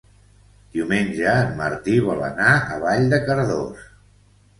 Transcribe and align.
Diumenge 0.77 1.27
en 1.41 1.51
Martí 1.59 1.97
vol 2.05 2.21
anar 2.29 2.53
a 2.55 2.79
Vall 2.85 3.05
de 3.13 3.21
Cardós. 3.27 3.85